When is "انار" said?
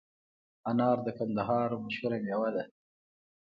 0.69-0.97